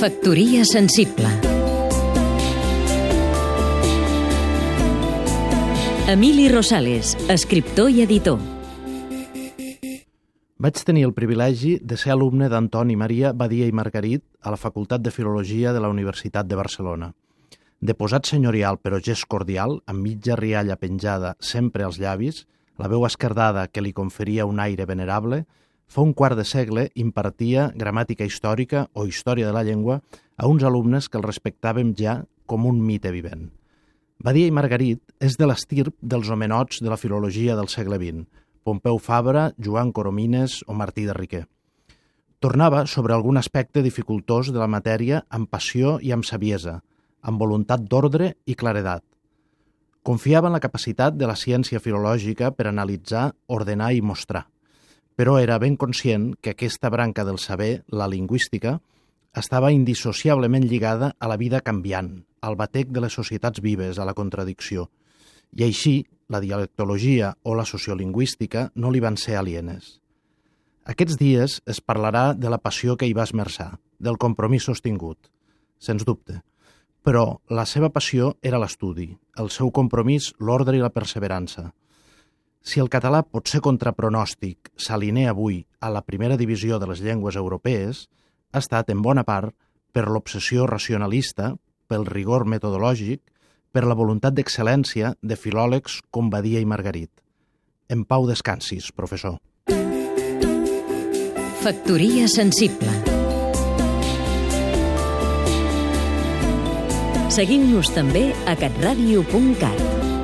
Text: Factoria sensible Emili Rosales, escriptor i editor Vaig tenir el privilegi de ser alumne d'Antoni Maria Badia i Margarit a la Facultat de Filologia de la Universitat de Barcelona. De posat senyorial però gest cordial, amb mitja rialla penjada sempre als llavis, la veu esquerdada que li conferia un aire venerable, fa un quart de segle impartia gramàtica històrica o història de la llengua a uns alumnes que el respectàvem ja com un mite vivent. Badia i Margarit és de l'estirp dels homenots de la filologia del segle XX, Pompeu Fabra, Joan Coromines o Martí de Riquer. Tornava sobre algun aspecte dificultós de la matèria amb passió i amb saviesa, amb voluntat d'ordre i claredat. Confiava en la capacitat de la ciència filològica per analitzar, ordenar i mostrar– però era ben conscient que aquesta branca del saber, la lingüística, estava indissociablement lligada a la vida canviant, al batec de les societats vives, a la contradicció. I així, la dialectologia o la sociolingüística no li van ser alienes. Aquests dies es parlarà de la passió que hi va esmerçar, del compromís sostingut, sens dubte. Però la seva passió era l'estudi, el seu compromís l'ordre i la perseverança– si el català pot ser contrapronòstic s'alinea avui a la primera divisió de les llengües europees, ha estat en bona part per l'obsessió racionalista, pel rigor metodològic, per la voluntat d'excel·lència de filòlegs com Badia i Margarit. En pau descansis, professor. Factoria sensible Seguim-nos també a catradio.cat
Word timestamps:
Factoria 0.00 0.64
sensible 0.64 1.28
Emili 6.08 6.48
Rosales, 6.48 7.10
escriptor 7.28 7.90
i 7.92 8.00
editor 8.06 8.38
Vaig 10.56 10.80
tenir 10.88 11.04
el 11.04 11.12
privilegi 11.12 11.74
de 11.84 12.00
ser 12.00 12.14
alumne 12.14 12.48
d'Antoni 12.48 12.96
Maria 12.96 13.34
Badia 13.36 13.68
i 13.68 13.76
Margarit 13.76 14.24
a 14.40 14.54
la 14.54 14.56
Facultat 14.56 15.04
de 15.04 15.12
Filologia 15.12 15.74
de 15.76 15.84
la 15.84 15.92
Universitat 15.92 16.48
de 16.48 16.56
Barcelona. 16.56 17.12
De 17.80 17.92
posat 17.92 18.24
senyorial 18.24 18.80
però 18.80 19.04
gest 19.04 19.28
cordial, 19.28 19.82
amb 19.84 20.00
mitja 20.00 20.40
rialla 20.40 20.80
penjada 20.80 21.36
sempre 21.44 21.84
als 21.84 22.00
llavis, 22.00 22.46
la 22.80 22.88
veu 22.88 23.04
esquerdada 23.04 23.68
que 23.68 23.84
li 23.84 23.92
conferia 23.92 24.48
un 24.48 24.64
aire 24.64 24.88
venerable, 24.88 25.44
fa 25.90 26.04
un 26.06 26.12
quart 26.14 26.38
de 26.38 26.44
segle 26.46 26.84
impartia 26.94 27.70
gramàtica 27.74 28.26
històrica 28.26 28.84
o 28.94 29.08
història 29.10 29.48
de 29.48 29.54
la 29.56 29.64
llengua 29.66 29.98
a 30.38 30.46
uns 30.46 30.62
alumnes 30.62 31.08
que 31.10 31.18
el 31.18 31.24
respectàvem 31.26 31.96
ja 31.98 32.20
com 32.46 32.66
un 32.70 32.78
mite 32.78 33.10
vivent. 33.10 33.48
Badia 34.22 34.46
i 34.46 34.54
Margarit 34.54 35.00
és 35.18 35.34
de 35.40 35.48
l'estirp 35.50 35.96
dels 36.00 36.30
homenots 36.30 36.78
de 36.84 36.92
la 36.92 36.98
filologia 37.00 37.56
del 37.58 37.66
segle 37.72 37.98
XX, 37.98 38.22
Pompeu 38.62 39.00
Fabra, 39.02 39.48
Joan 39.58 39.90
Coromines 39.90 40.60
o 40.68 40.76
Martí 40.78 41.08
de 41.08 41.16
Riquer. 41.16 41.42
Tornava 42.38 42.84
sobre 42.86 43.14
algun 43.14 43.40
aspecte 43.40 43.82
dificultós 43.82 44.52
de 44.52 44.62
la 44.62 44.70
matèria 44.70 45.24
amb 45.28 45.50
passió 45.50 45.98
i 46.00 46.14
amb 46.14 46.24
saviesa, 46.24 46.78
amb 47.20 47.40
voluntat 47.40 47.82
d'ordre 47.82 48.36
i 48.46 48.54
claredat. 48.54 49.02
Confiava 50.06 50.48
en 50.48 50.54
la 50.54 50.62
capacitat 50.62 51.18
de 51.18 51.26
la 51.26 51.36
ciència 51.36 51.82
filològica 51.82 52.54
per 52.54 52.70
analitzar, 52.70 53.32
ordenar 53.48 53.92
i 53.92 54.06
mostrar– 54.06 54.46
però 55.20 55.34
era 55.36 55.58
ben 55.58 55.74
conscient 55.76 56.30
que 56.40 56.54
aquesta 56.54 56.88
branca 56.88 57.26
del 57.28 57.36
saber, 57.38 57.84
la 57.92 58.06
lingüística, 58.08 58.78
estava 59.36 59.70
indissociablement 59.70 60.64
lligada 60.64 61.10
a 61.20 61.28
la 61.28 61.36
vida 61.36 61.60
canviant, 61.60 62.24
al 62.40 62.56
batec 62.56 62.88
de 62.88 63.02
les 63.04 63.12
societats 63.12 63.60
vives, 63.60 63.98
a 63.98 64.06
la 64.08 64.14
contradicció. 64.16 64.86
I 65.52 65.66
així, 65.66 66.06
la 66.32 66.40
dialectologia 66.40 67.34
o 67.42 67.52
la 67.52 67.66
sociolingüística 67.68 68.70
no 68.74 68.88
li 68.88 69.02
van 69.04 69.18
ser 69.20 69.36
alienes. 69.36 69.98
Aquests 70.88 71.20
dies 71.20 71.58
es 71.68 71.82
parlarà 71.84 72.32
de 72.32 72.48
la 72.48 72.62
passió 72.64 72.96
que 72.96 73.04
hi 73.04 73.12
va 73.12 73.28
esmerçar, 73.28 73.74
del 73.98 74.16
compromís 74.16 74.70
sostingut, 74.72 75.28
sens 75.76 76.08
dubte. 76.08 76.38
Però 77.04 77.42
la 77.52 77.66
seva 77.68 77.92
passió 77.92 78.38
era 78.40 78.56
l'estudi, 78.56 79.10
el 79.36 79.52
seu 79.52 79.68
compromís 79.68 80.32
l'ordre 80.40 80.80
i 80.80 80.80
la 80.80 80.94
perseverança– 80.96 81.74
si 82.62 82.80
el 82.80 82.90
català 82.92 83.22
pot 83.24 83.48
ser 83.48 83.62
contrapronòstic 83.64 84.70
s'alinea 84.76 85.32
avui 85.32 85.64
a 85.80 85.90
la 85.90 86.02
primera 86.04 86.36
divisió 86.36 86.78
de 86.78 86.88
les 86.90 87.00
llengües 87.00 87.36
europees, 87.36 88.06
ha 88.52 88.60
estat 88.60 88.90
en 88.90 89.02
bona 89.02 89.24
part 89.24 89.54
per 89.92 90.06
l'obsessió 90.08 90.66
racionalista, 90.68 91.54
pel 91.88 92.06
rigor 92.06 92.46
metodològic, 92.46 93.22
per 93.72 93.84
la 93.86 93.94
voluntat 93.94 94.34
d'excel·lència 94.34 95.14
de 95.22 95.36
filòlegs 95.38 96.00
com 96.10 96.30
Badia 96.30 96.60
i 96.60 96.66
Margarit. 96.66 97.10
En 97.88 98.04
pau 98.04 98.26
descansis, 98.28 98.90
professor. 98.92 99.38
Factoria 101.60 102.26
sensible 102.30 102.92
Seguim-nos 107.30 107.92
també 107.94 108.30
a 108.50 108.56
catradio.cat 108.58 110.19